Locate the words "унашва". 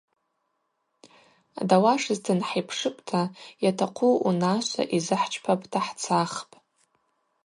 4.27-4.83